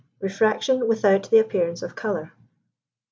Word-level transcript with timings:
REFRACTION 0.19 0.87
WITHOUT 0.87 1.29
THE 1.29 1.37
APPEARANCE 1.37 1.83
OF 1.83 1.95
COLOUR. 1.95 2.33